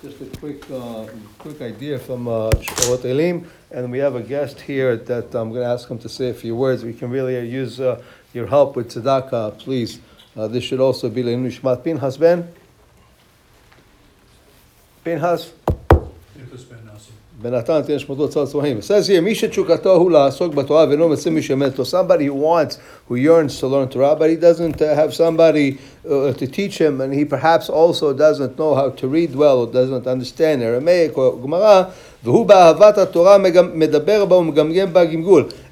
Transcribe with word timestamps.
Just 0.00 0.20
a 0.20 0.26
quick, 0.38 0.62
uh, 0.70 1.06
quick 1.38 1.60
idea 1.60 1.98
from 1.98 2.28
uh, 2.28 2.50
Shavuot 2.50 3.04
Elim, 3.04 3.50
and 3.72 3.90
we 3.90 3.98
have 3.98 4.14
a 4.14 4.22
guest 4.22 4.60
here 4.60 4.96
that 4.96 5.34
I'm 5.34 5.50
going 5.50 5.62
to 5.62 5.66
ask 5.66 5.90
him 5.90 5.98
to 5.98 6.08
say 6.08 6.28
a 6.28 6.34
few 6.34 6.54
words. 6.54 6.84
We 6.84 6.92
can 6.92 7.10
really 7.10 7.36
uh, 7.36 7.40
use 7.40 7.80
uh, 7.80 8.00
your 8.32 8.46
help 8.46 8.76
with 8.76 8.92
tzedakah, 8.92 9.58
please. 9.58 9.98
Uh, 10.36 10.46
this 10.46 10.62
should 10.62 10.78
also 10.78 11.08
be 11.08 11.24
Leinu 11.24 11.50
Shmat 11.50 11.82
Pinhas 11.82 12.16
Ben. 12.16 12.48
Pinhas. 15.02 15.52
Pinhas 15.88 16.62
Ben 16.62 16.78
Nassim. 16.86 17.27
Says 17.40 19.06
here, 19.06 19.22
Misha 19.22 19.48
Chukato 19.48 19.96
Hu 19.96 20.10
La'asok 20.10 20.52
B'Torah 20.52 20.88
V'No 20.88 21.08
Metzim 21.08 21.86
Somebody 21.86 22.26
who 22.26 22.34
wants, 22.34 22.80
who 23.06 23.14
yearns 23.14 23.60
to 23.60 23.68
learn 23.68 23.88
Torah, 23.88 24.16
but 24.16 24.28
he 24.28 24.34
doesn't 24.34 24.82
uh, 24.82 24.92
have 24.96 25.14
somebody 25.14 25.78
uh, 26.04 26.32
to 26.32 26.46
teach 26.48 26.78
him, 26.78 27.00
and 27.00 27.14
he 27.14 27.24
perhaps 27.24 27.68
also 27.68 28.12
doesn't 28.12 28.58
know 28.58 28.74
how 28.74 28.90
to 28.90 29.06
read 29.06 29.36
well, 29.36 29.60
or 29.60 29.72
doesn't 29.72 30.08
understand 30.08 30.64
Aramaic 30.64 31.16
or 31.16 31.40
Gemara, 31.40 31.94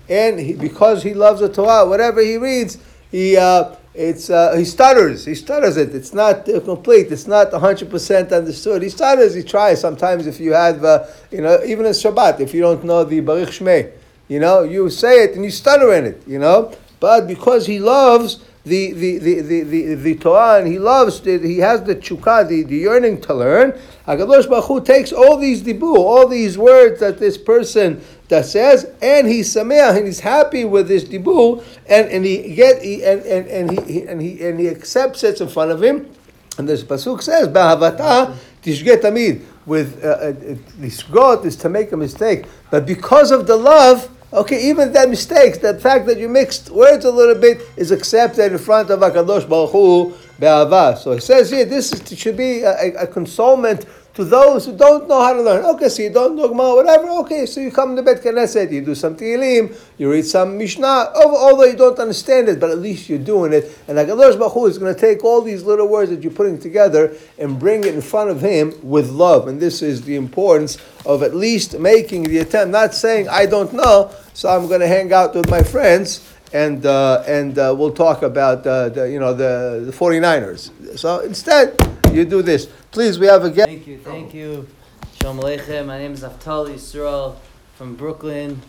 And 0.08 0.38
he, 0.38 0.52
because 0.52 1.02
he 1.02 1.14
loves 1.14 1.40
the 1.40 1.48
Torah, 1.52 1.84
whatever 1.84 2.20
he 2.20 2.36
reads, 2.36 2.78
he... 3.10 3.36
Uh, 3.36 3.74
it's 3.96 4.30
uh, 4.30 4.54
he 4.56 4.64
stutters. 4.64 5.24
He 5.24 5.34
stutters 5.34 5.76
it. 5.76 5.94
It's 5.94 6.12
not 6.12 6.48
uh, 6.48 6.60
complete. 6.60 7.10
It's 7.10 7.26
not 7.26 7.52
hundred 7.52 7.90
percent 7.90 8.32
understood. 8.32 8.82
He 8.82 8.88
stutters. 8.88 9.34
He 9.34 9.42
tries. 9.42 9.80
Sometimes, 9.80 10.26
if 10.26 10.38
you 10.38 10.52
have, 10.52 10.84
uh, 10.84 11.06
you 11.30 11.40
know, 11.40 11.62
even 11.64 11.86
in 11.86 11.92
Shabbat, 11.92 12.40
if 12.40 12.52
you 12.54 12.60
don't 12.60 12.84
know 12.84 13.04
the 13.04 13.20
Baruch 13.20 13.48
Shmei, 13.48 13.92
you 14.28 14.38
know, 14.38 14.62
you 14.62 14.90
say 14.90 15.24
it 15.24 15.34
and 15.34 15.44
you 15.44 15.50
stutter 15.50 15.92
in 15.94 16.04
it. 16.04 16.22
You 16.26 16.38
know, 16.38 16.74
but 17.00 17.26
because 17.26 17.66
he 17.66 17.78
loves 17.78 18.44
the 18.66 18.92
the, 18.92 19.18
the, 19.18 19.40
the, 19.40 19.62
the, 19.62 19.94
the 19.94 20.14
Torah 20.16 20.58
and 20.58 20.66
he 20.66 20.78
loves 20.80 21.20
the, 21.20 21.38
he 21.38 21.58
has 21.58 21.84
the 21.84 21.94
chukah, 21.94 22.48
the, 22.48 22.64
the 22.64 22.76
yearning 22.76 23.20
to 23.22 23.32
learn. 23.32 23.72
Hakadosh 24.08 24.48
Baruch 24.48 24.64
Hu 24.64 24.80
takes 24.84 25.12
all 25.12 25.36
these 25.36 25.62
dibu, 25.62 25.96
all 25.96 26.26
these 26.26 26.58
words 26.58 26.98
that 26.98 27.18
this 27.18 27.38
person 27.38 28.02
that 28.28 28.44
says, 28.44 28.90
and 29.00 29.28
he's 29.28 29.54
sameach, 29.54 29.96
and 29.96 30.06
he's 30.06 30.18
happy 30.18 30.64
with 30.64 30.88
this 30.88 31.04
dibu, 31.04 31.62
and, 31.88 32.08
and 32.08 32.24
he 32.24 32.54
get 32.56 32.82
he, 32.82 33.04
and, 33.04 33.22
and, 33.22 33.46
and 33.46 33.88
he 33.88 34.02
and 34.02 34.20
he 34.20 34.42
and 34.44 34.58
he 34.58 34.68
accepts 34.68 35.22
it 35.22 35.40
in 35.40 35.48
front 35.48 35.70
of 35.70 35.80
him. 35.80 36.10
And 36.58 36.68
this 36.68 36.82
pasuk 36.82 37.22
says, 37.22 37.46
"Ba'havata 37.46 38.34
tishget 38.62 39.00
tamid." 39.00 39.44
With 39.64 40.04
uh, 40.04 40.08
uh, 40.08 40.32
this 40.78 41.02
God 41.02 41.44
is 41.44 41.56
to 41.56 41.68
make 41.68 41.90
a 41.90 41.96
mistake, 41.96 42.46
but 42.70 42.86
because 42.86 43.32
of 43.32 43.48
the 43.48 43.56
love, 43.56 44.08
okay, 44.36 44.68
even 44.68 44.92
that 44.92 45.08
mistake, 45.08 45.60
that 45.62 45.80
fact 45.80 46.06
that 46.06 46.18
you 46.18 46.28
mixed 46.28 46.70
words 46.70 47.04
a 47.04 47.10
little 47.10 47.34
bit, 47.34 47.62
is 47.76 47.90
accepted 47.90 48.52
in 48.52 48.58
front 48.58 48.90
of 48.90 49.00
Hakadosh 49.00 49.48
Baruch 49.48 49.70
Hu 49.72 50.14
be'ava. 50.38 50.96
So 50.98 51.12
it 51.12 51.22
says 51.22 51.50
here, 51.50 51.64
this 51.64 51.92
is, 51.92 52.18
should 52.18 52.36
be 52.36 52.60
a, 52.60 52.70
a, 52.70 52.92
a 53.04 53.06
consolement 53.06 53.86
to 54.16 54.24
those 54.24 54.64
who 54.64 54.74
don't 54.74 55.06
know 55.08 55.20
how 55.20 55.34
to 55.34 55.42
learn. 55.42 55.62
Okay, 55.76 55.90
so 55.90 56.02
you 56.02 56.10
don't 56.10 56.36
know 56.36 56.48
Gemara, 56.48 56.74
whatever. 56.74 57.08
Okay, 57.20 57.44
so 57.44 57.60
you 57.60 57.70
come 57.70 57.94
to 57.96 58.02
Bet 58.02 58.22
Knesset, 58.22 58.72
you 58.72 58.80
do 58.80 58.94
some 58.94 59.14
Tehillim, 59.14 59.76
you 59.98 60.10
read 60.10 60.24
some 60.24 60.56
Mishnah, 60.56 61.12
although 61.14 61.64
you 61.64 61.76
don't 61.76 61.98
understand 61.98 62.48
it, 62.48 62.58
but 62.58 62.70
at 62.70 62.78
least 62.78 63.10
you're 63.10 63.18
doing 63.18 63.52
it. 63.52 63.78
And 63.86 63.98
Hakadosh 63.98 64.38
Baruch 64.38 64.54
Hu 64.54 64.66
is 64.66 64.78
going 64.78 64.94
to 64.94 64.98
take 64.98 65.22
all 65.22 65.42
these 65.42 65.64
little 65.64 65.86
words 65.86 66.10
that 66.10 66.22
you're 66.22 66.32
putting 66.32 66.58
together 66.58 67.14
and 67.38 67.58
bring 67.60 67.84
it 67.84 67.94
in 67.94 68.00
front 68.00 68.30
of 68.30 68.40
Him 68.40 68.72
with 68.82 69.10
love. 69.10 69.48
And 69.48 69.60
this 69.60 69.82
is 69.82 70.02
the 70.02 70.16
importance 70.16 70.78
of 71.04 71.22
at 71.22 71.34
least 71.34 71.78
making 71.78 72.22
the 72.22 72.38
attempt, 72.38 72.72
not 72.72 72.94
saying 72.94 73.28
I 73.28 73.44
don't 73.44 73.74
know, 73.74 74.10
so 74.32 74.48
I'm 74.48 74.66
going 74.66 74.80
to 74.80 74.88
hang 74.88 75.12
out 75.12 75.34
with 75.34 75.50
my 75.50 75.62
friends 75.62 76.32
and 76.52 76.86
uh, 76.86 77.22
and 77.26 77.58
uh, 77.58 77.74
we'll 77.76 77.92
talk 77.92 78.22
about 78.22 78.66
uh, 78.66 78.88
the 78.88 79.10
you 79.10 79.18
know 79.18 79.34
the, 79.34 79.82
the 79.84 79.92
49ers. 79.92 80.98
So 80.98 81.20
instead, 81.20 81.76
you 82.12 82.24
do 82.24 82.42
this. 82.42 82.66
Please, 82.90 83.18
we 83.18 83.26
have 83.26 83.44
a 83.44 83.50
guest. 83.50 83.68
Thank 83.68 83.86
you, 83.86 83.98
thank 83.98 84.34
you. 84.34 84.66
Shalom 85.14 85.38
Aleichem. 85.38 85.86
My 85.86 85.98
name 85.98 86.12
is 86.12 86.22
Naftali 86.22 86.74
Yisrael 86.74 87.36
from 87.74 87.94
Brooklyn. 87.96 88.60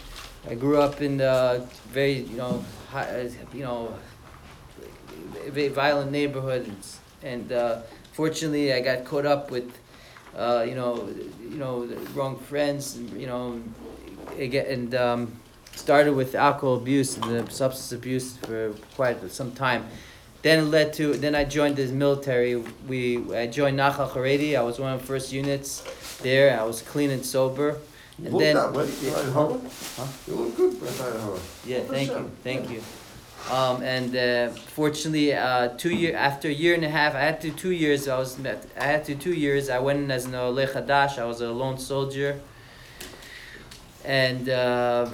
I 0.50 0.56
grew 0.56 0.78
up 0.78 1.02
in 1.02 1.18
the 1.18 1.66
very, 1.90 2.20
you 2.20 2.38
know, 2.38 2.64
high, 2.90 3.30
you 3.54 3.64
know, 3.64 3.94
very 5.48 5.68
violent 5.68 6.12
neighborhoods, 6.12 7.00
and 7.24 7.52
uh, 7.52 7.82
fortunately, 8.14 8.74
I 8.74 8.82
got 8.82 9.06
caught 9.06 9.26
up 9.26 9.52
with, 9.52 9.78
uh, 10.36 10.66
you 10.68 10.76
know, 10.76 11.10
you 11.42 11.58
know, 11.58 11.86
wrong 12.14 12.38
friends, 12.38 12.98
you 13.16 13.28
know, 13.28 13.62
and 14.38 14.96
um, 14.96 15.40
started 15.74 16.14
with 16.14 16.36
alcohol 16.36 16.76
abuse 16.76 17.18
and 17.18 17.52
substance 17.52 17.92
abuse 17.92 18.38
for 18.38 18.74
quite 18.96 19.32
some 19.32 19.52
time 19.52 19.86
then 20.48 20.60
it 20.60 20.70
led 20.78 20.94
to 20.94 21.14
then 21.18 21.36
I 21.36 21.44
joined 21.44 21.76
the 21.76 21.88
military. 21.88 22.56
We 22.88 23.00
I 23.36 23.48
joined 23.48 23.78
Nachal 23.78 24.10
Haredi. 24.10 24.58
I 24.58 24.62
was 24.62 24.80
one 24.80 24.94
of 24.94 25.02
the 25.02 25.08
first 25.08 25.34
units 25.34 25.84
there. 26.22 26.60
I 26.60 26.64
was 26.64 26.82
clean 26.82 27.10
and 27.10 27.26
sober. 27.26 27.70
And 28.18 28.34
you 28.34 28.40
then 28.40 28.56
that 28.56 28.74
way. 28.74 28.90
Yeah, 29.02 29.24
huh? 29.32 29.58
huh? 29.98 30.08
You 30.28 30.36
look 30.36 30.56
good, 30.58 30.74
Yeah, 31.66 31.82
thank 31.82 32.10
you, 32.10 32.32
thank 32.44 32.70
you. 32.72 32.82
Um, 33.52 33.82
and 33.84 34.16
uh, 34.16 34.50
fortunately, 34.80 35.34
uh, 35.34 35.70
two 35.78 35.94
year 35.94 36.16
after 36.16 36.48
a 36.48 36.58
year 36.64 36.74
and 36.74 36.84
a 36.84 36.90
half, 36.90 37.14
I 37.14 37.22
had 37.30 37.40
to 37.42 37.52
two 37.52 37.72
years. 37.72 38.08
I 38.08 38.18
was 38.18 38.38
met. 38.38 38.66
I 38.80 38.86
had 38.86 39.04
to 39.06 39.16
two 39.16 39.34
years. 39.34 39.70
I 39.70 39.80
went 39.80 40.00
in 40.00 40.10
as 40.12 40.26
an 40.26 40.32
Oleh 40.32 40.72
Hadash. 40.76 41.20
I 41.20 41.26
was 41.26 41.42
a 41.42 41.52
lone 41.52 41.78
soldier, 41.78 42.40
and. 44.06 44.48
Uh, 44.48 45.10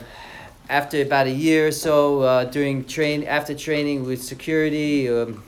after 0.69 1.01
about 1.01 1.27
a 1.27 1.31
year 1.31 1.67
or 1.67 1.71
so, 1.71 2.21
uh, 2.21 2.45
during 2.45 2.85
train 2.85 3.23
after 3.23 3.53
training 3.53 4.05
with 4.05 4.23
security, 4.23 5.09
um, 5.09 5.43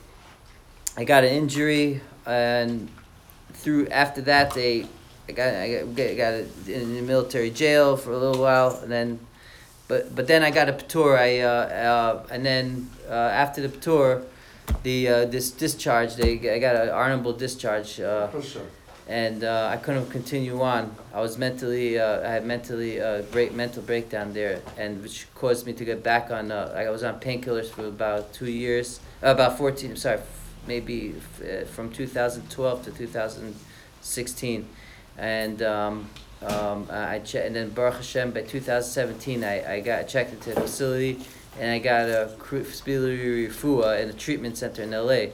I 0.97 1.03
got 1.03 1.23
an 1.23 1.31
injury, 1.31 2.01
and 2.25 2.89
through 3.53 3.87
after 3.87 4.21
that 4.21 4.53
they, 4.53 4.85
I 5.27 5.31
got 5.31 5.53
I 5.53 5.83
got, 5.83 6.17
got 6.17 6.33
in 6.67 6.95
the 6.95 7.01
military 7.01 7.49
jail 7.49 7.97
for 7.97 8.11
a 8.11 8.17
little 8.17 8.41
while, 8.41 8.77
and 8.81 8.91
then, 8.91 9.19
but 9.87 10.15
but 10.15 10.27
then 10.27 10.43
I 10.43 10.51
got 10.51 10.69
a 10.69 10.73
tour. 10.73 11.17
I 11.17 11.39
uh, 11.39 11.49
uh, 11.49 12.27
and 12.31 12.45
then 12.45 12.89
uh, 13.09 13.13
after 13.13 13.61
the 13.61 13.69
tour, 13.69 14.23
the 14.83 15.07
uh, 15.07 15.25
this 15.25 15.51
discharge 15.51 16.15
they 16.15 16.33
I 16.49 16.59
got 16.59 16.75
an 16.75 16.89
honorable 16.89 17.33
discharge. 17.33 17.99
Uh, 17.99 18.27
and 19.07 19.43
uh, 19.43 19.69
I 19.71 19.77
couldn't 19.77 20.09
continue 20.09 20.61
on. 20.61 20.95
I 21.13 21.21
was 21.21 21.37
mentally, 21.37 21.99
uh, 21.99 22.27
I 22.27 22.31
had 22.31 22.45
mentally 22.45 22.99
uh, 22.99 23.21
great 23.31 23.53
mental 23.53 23.83
breakdown 23.83 24.33
there, 24.33 24.61
and 24.77 25.01
which 25.03 25.27
caused 25.35 25.65
me 25.65 25.73
to 25.73 25.85
get 25.85 26.03
back 26.03 26.31
on. 26.31 26.51
Uh, 26.51 26.73
I 26.75 26.89
was 26.89 27.03
on 27.03 27.19
painkillers 27.19 27.69
for 27.69 27.85
about 27.85 28.33
two 28.33 28.49
years, 28.49 28.99
uh, 29.23 29.27
about 29.27 29.57
fourteen. 29.57 29.95
Sorry, 29.95 30.19
maybe 30.67 31.15
uh, 31.41 31.65
from 31.65 31.91
two 31.91 32.07
thousand 32.07 32.49
twelve 32.49 32.83
to 32.85 32.91
two 32.91 33.07
thousand 33.07 33.55
sixteen, 34.01 34.67
and. 35.17 35.61
Um, 35.61 36.09
um, 36.41 36.87
I 36.91 37.19
che- 37.19 37.47
and 37.47 37.55
then 37.55 37.69
Baruch 37.69 37.95
Hashem 37.95 38.31
by 38.31 38.41
2017 38.41 39.43
I, 39.43 39.75
I 39.75 39.79
got 39.79 40.07
checked 40.07 40.33
into 40.33 40.51
a 40.51 40.61
facility 40.61 41.19
and 41.59 41.71
I 41.71 41.79
got 41.79 42.09
a 42.09 42.29
speedy 42.65 43.47
refuah 43.47 44.03
in 44.03 44.09
a 44.09 44.13
treatment 44.13 44.57
center 44.57 44.83
in 44.83 44.91
LA 44.91 45.27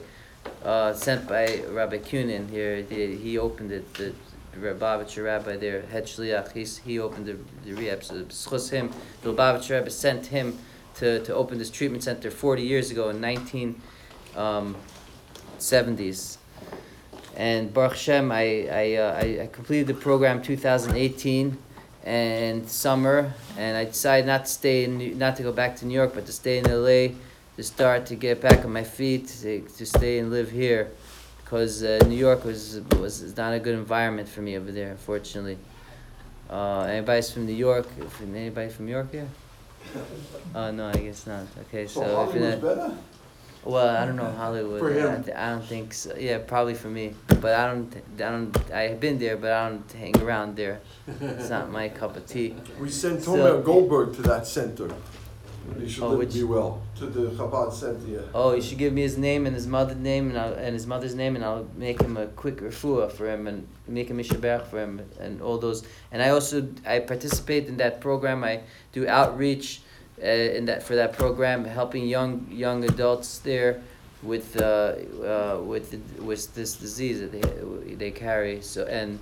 uh, 0.64 0.92
sent 0.92 1.28
by 1.28 1.62
Rabbi 1.68 1.98
Cunin 1.98 2.48
here. 2.50 2.82
He, 2.82 3.16
he 3.16 3.38
opened 3.38 3.72
it. 3.72 3.94
The 3.94 4.12
Lubavitcher 4.58 5.24
rabbi 5.24 5.56
there, 5.56 5.82
shliach. 5.82 6.52
He's, 6.52 6.78
he 6.78 6.98
opened 6.98 7.26
the 7.26 7.38
the 7.64 7.72
rehab. 7.74 8.04
So 8.04 8.14
him, 8.14 8.90
the 9.22 9.32
Lubavitcher 9.32 9.70
rabbi 9.70 9.88
sent 9.88 10.26
him 10.26 10.58
to, 10.96 11.24
to 11.24 11.34
open 11.34 11.58
this 11.58 11.70
treatment 11.70 12.04
center 12.04 12.30
40 12.30 12.62
years 12.62 12.90
ago 12.90 13.08
in 13.08 13.20
1970s. 13.20 13.76
Um, 14.36 14.76
and 17.34 17.72
Baruch 17.72 17.96
Shem, 17.96 18.30
I, 18.30 18.68
I, 18.70 18.94
uh, 18.96 19.20
I, 19.22 19.42
I 19.44 19.48
completed 19.50 19.86
the 19.86 19.94
program 19.94 20.42
2018 20.42 21.56
and 22.04 22.68
summer, 22.68 23.32
and 23.56 23.76
I 23.76 23.84
decided 23.84 24.26
not 24.26 24.44
to 24.44 24.50
stay 24.50 24.84
in, 24.84 25.18
not 25.18 25.36
to 25.36 25.42
go 25.42 25.52
back 25.52 25.76
to 25.76 25.86
New 25.86 25.94
York, 25.94 26.14
but 26.14 26.26
to 26.26 26.32
stay 26.32 26.58
in 26.58 26.64
LA 26.64 27.14
to 27.62 27.68
start 27.68 28.06
to 28.06 28.16
get 28.16 28.40
back 28.40 28.64
on 28.64 28.72
my 28.72 28.82
feet, 28.82 29.28
to, 29.28 29.60
to 29.60 29.86
stay 29.86 30.18
and 30.18 30.30
live 30.30 30.50
here, 30.50 30.90
because 31.38 31.84
uh, 31.84 32.00
New 32.08 32.16
York 32.16 32.44
was 32.44 32.80
was 32.98 33.36
not 33.36 33.52
a 33.52 33.60
good 33.60 33.74
environment 33.74 34.28
for 34.28 34.42
me 34.42 34.56
over 34.56 34.72
there, 34.72 34.90
unfortunately. 34.90 35.56
Uh, 36.50 36.82
anybody's 36.96 37.30
from 37.30 37.46
New 37.46 37.60
York? 37.68 37.86
Anybody 38.20 38.68
from 38.68 38.86
New 38.86 38.92
York 38.92 39.12
here? 39.12 39.28
Oh 40.56 40.70
no, 40.78 40.88
I 40.88 40.96
guess 41.06 41.26
not. 41.26 41.46
Okay, 41.62 41.86
so, 41.86 42.00
so 42.00 42.28
if 42.28 42.34
you're 42.34 42.56
better. 42.56 42.96
Well, 43.64 43.96
I 43.96 44.06
don't 44.06 44.16
know 44.16 44.32
Hollywood. 44.32 44.80
For 44.80 44.90
him. 44.90 45.20
I, 45.20 45.22
th- 45.22 45.36
I 45.36 45.50
don't 45.50 45.64
think 45.64 45.94
so. 45.94 46.16
Yeah, 46.18 46.38
probably 46.38 46.74
for 46.74 46.88
me. 46.88 47.14
But 47.28 47.54
I 47.54 47.64
don't. 47.68 47.94
I 48.16 48.30
don't. 48.34 48.72
I've 48.72 48.98
been 48.98 49.20
there, 49.20 49.36
but 49.36 49.52
I 49.52 49.68
don't 49.68 49.92
hang 49.92 50.20
around 50.20 50.56
there. 50.56 50.80
It's 51.06 51.48
not 51.48 51.70
my 51.70 51.88
cup 51.88 52.16
of 52.16 52.26
tea. 52.26 52.56
We 52.80 52.90
sent 52.90 53.20
Tomer 53.20 53.50
so, 53.50 53.62
Goldberg 53.62 54.16
to 54.16 54.22
that 54.22 54.48
center. 54.48 54.88
He 55.78 55.88
should 55.88 56.04
oh, 56.04 56.10
live, 56.10 56.32
be 56.32 56.42
well 56.42 56.82
to 56.96 57.06
the 57.06 57.30
Chabad 57.30 57.72
Center. 57.72 58.28
Oh, 58.34 58.54
you 58.54 58.62
should 58.62 58.78
give 58.78 58.92
me 58.92 59.02
his 59.02 59.16
name 59.16 59.46
and 59.46 59.54
his 59.54 59.66
mother's 59.66 59.96
name 59.96 60.28
and, 60.30 60.38
I'll, 60.38 60.54
and 60.54 60.74
his 60.74 60.86
mother's 60.86 61.14
name, 61.14 61.36
and 61.36 61.44
I'll 61.44 61.66
make 61.76 62.00
him 62.00 62.16
a 62.16 62.26
quick 62.26 62.58
refuah 62.58 63.10
for 63.10 63.28
him 63.28 63.46
and 63.46 63.66
make 63.86 64.08
him 64.08 64.18
a 64.18 64.22
mishabach 64.22 64.66
for 64.66 64.80
him 64.80 65.00
and 65.20 65.40
all 65.42 65.58
those. 65.58 65.84
And 66.10 66.22
I 66.22 66.30
also 66.30 66.68
I 66.86 67.00
participate 67.00 67.66
in 67.66 67.76
that 67.78 68.00
program. 68.00 68.44
I 68.44 68.60
do 68.92 69.06
outreach 69.08 69.82
uh, 70.22 70.26
in 70.26 70.66
that 70.66 70.82
for 70.82 70.94
that 70.96 71.12
program, 71.12 71.64
helping 71.64 72.06
young 72.06 72.46
young 72.50 72.84
adults 72.84 73.38
there 73.38 73.82
with 74.22 74.60
uh, 74.60 74.64
uh, 74.64 75.60
with 75.62 76.00
with 76.18 76.54
this 76.54 76.76
disease 76.76 77.20
that 77.20 77.32
they 77.32 77.94
they 77.94 78.10
carry. 78.10 78.60
So 78.62 78.84
and 78.86 79.18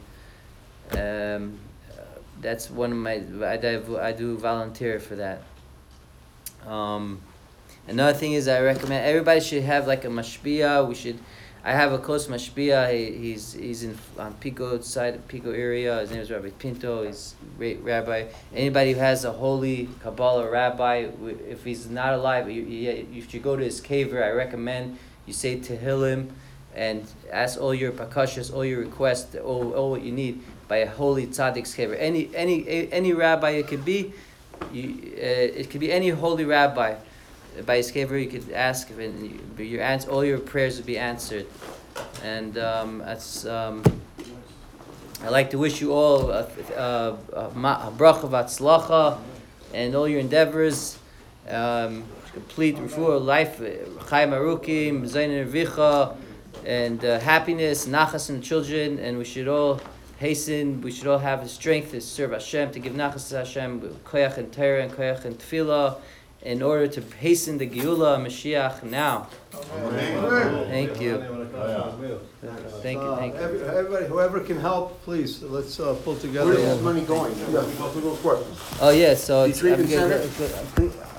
Um, 0.91 1.59
that's 2.41 2.71
one 2.71 2.91
of 2.91 2.99
my 2.99 3.23
I 3.47 3.57
do, 3.57 3.99
I 3.99 4.13
do 4.13 4.37
volunteer 4.37 4.99
for 4.99 5.17
that. 5.17 5.43
Um, 6.67 7.21
another 7.87 8.17
thing 8.17 8.33
is 8.33 8.49
I 8.49 8.61
recommend 8.61 9.05
everybody 9.05 9.41
should 9.41 9.62
have 9.62 9.87
like 9.87 10.05
a 10.05 10.09
mashpia. 10.09 10.87
We 10.87 10.95
should. 10.95 11.19
I 11.62 11.73
have 11.73 11.93
a 11.93 11.99
close 11.99 12.27
mashpia. 12.27 12.93
He, 12.93 13.17
he's 13.17 13.53
he's 13.53 13.83
in 13.83 13.99
on 14.19 14.35
Pico 14.35 14.81
side 14.81 15.27
Pico 15.29 15.51
area. 15.53 16.01
His 16.01 16.11
name 16.11 16.21
is 16.21 16.31
Rabbi 16.31 16.51
Pinto. 16.59 17.05
He's 17.05 17.35
rabbi. 17.59 18.27
Anybody 18.55 18.93
who 18.93 19.01
has 19.01 19.25
a 19.25 19.33
holy 19.33 19.89
Kabbalah 20.03 20.51
rabbi, 20.51 21.09
if 21.49 21.65
he's 21.65 21.89
not 21.89 22.15
alive, 22.15 22.51
you, 22.51 22.62
you, 22.62 23.23
should 23.23 23.43
go 23.43 23.57
to 23.57 23.65
his 23.65 23.81
kever. 23.81 24.23
I 24.23 24.31
recommend 24.31 24.99
you 25.27 25.33
say 25.33 25.59
Tehillim 25.59 26.31
and 26.75 27.05
ask 27.33 27.61
all 27.61 27.75
your 27.75 27.93
pakashas, 27.93 28.53
all 28.55 28.65
your 28.65 28.81
requests, 28.81 29.35
all, 29.35 29.75
all 29.75 29.91
what 29.91 30.03
you 30.03 30.12
need 30.12 30.41
by 30.69 30.79
a 30.79 30.89
holy 30.89 31.27
tzaddik's 31.27 31.75
kever. 31.75 31.97
Any 31.99 32.31
any 32.35 32.91
any 32.93 33.12
rabbi 33.12 33.51
it 33.51 33.67
could 33.67 33.85
be, 33.85 34.12
you, 34.73 35.13
uh, 35.17 35.61
it 35.61 35.71
could 35.71 35.81
be 35.81 35.93
any 35.93 36.11
holy 36.11 36.45
rabbi. 36.45 36.95
By 37.67 37.77
his 37.79 37.91
kever, 37.91 38.23
you 38.23 38.29
could 38.29 38.51
ask, 38.53 38.91
and 38.91 39.39
you- 39.59 39.65
your 39.65 39.83
ans- 39.83 40.07
all 40.07 40.25
your 40.25 40.39
prayers 40.39 40.77
would 40.77 40.87
be 40.87 40.97
answered. 40.99 41.47
And 42.23 42.57
um, 42.59 42.99
that's 42.99 43.45
um, 43.45 43.83
I'd 45.23 45.31
like 45.31 45.51
to 45.51 45.59
wish 45.59 45.81
you 45.81 45.93
all 45.93 46.31
a, 46.31 46.47
a, 46.77 47.17
a, 47.35 47.51
ma- 47.55 47.91
bracha 47.91 48.29
v'atzlacha 48.31 49.19
and 49.75 49.95
all 49.95 50.09
your 50.09 50.21
endeavors. 50.21 50.99
Um, 51.49 52.05
complete 52.33 52.77
refuah 52.77 53.23
life, 53.23 53.61
uh, 53.61 53.65
chayim 54.05 54.31
arukim, 54.31 55.03
zayin 55.03 55.47
vicha, 55.51 56.17
and 56.65 57.05
uh, 57.05 57.19
happiness, 57.19 57.87
nachas 57.87 58.29
the 58.29 58.39
children, 58.41 58.99
and 59.01 59.19
we 59.19 59.25
should 59.25 59.49
all 59.49 59.81
hasten. 60.31 60.81
We 60.83 60.93
should 60.93 61.07
all 61.09 61.19
have 61.19 61.43
the 61.43 61.49
strength 61.49 61.91
to 61.93 62.01
serve 62.01 62.31
Hashem, 62.33 62.71
to 62.73 62.79
give 62.79 62.93
nachas 62.93 63.29
to 63.31 63.39
Hashem, 63.39 63.81
koyach 64.05 64.37
and 64.37 64.53
Torah 64.53 64.83
and 64.85 64.93
koyach 64.93 65.25
and 65.25 65.37
tefillah, 65.39 65.97
in 66.43 66.63
order 66.63 66.87
to 66.87 67.01
hasten 67.19 67.59
the 67.59 67.69
geula 67.69 68.17
of 68.17 68.21
Mashiach 68.27 68.83
now. 68.83 69.29
Thank 69.51 71.01
you. 71.01 71.19
Thank 72.81 72.99
you. 72.99 73.11
Uh, 73.11 73.17
Thank 73.17 73.35
you. 73.35 73.41
every- 73.41 73.61
Everybody, 73.63 74.07
whoever 74.07 74.41
can 74.41 74.59
help, 74.59 75.03
please, 75.05 75.43
let's 75.43 75.79
uh, 75.81 75.95
pull 76.05 76.17
together. 76.17 76.51
Where 76.51 76.59
is 76.59 76.65
this 76.65 76.83
money 76.83 77.03
going? 77.03 77.35
Yeah, 77.39 77.47
to 77.47 78.01
those 78.01 78.19
questions. 78.21 78.59
Oh 78.81 78.91
yeah, 78.91 79.15
so 79.15 79.45
it's, 79.45 79.63
I'm 79.63 79.87
center? 79.87 80.19
good- 80.19 80.31
good- 80.77 80.93